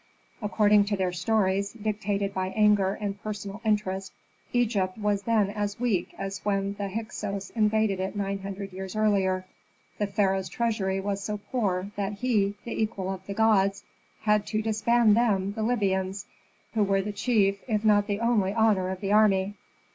[0.41, 4.11] According to their stories, dictated by anger and personal interest,
[4.51, 9.45] Egypt was then as weak as when the Hyksos invaded it nine hundred years earlier.
[9.99, 13.83] The pharaoh's treasury was so poor that he, the equal of the gods,
[14.21, 16.25] had to disband them, the Libyans,
[16.73, 19.53] who were the chief, if not the only honor of the army.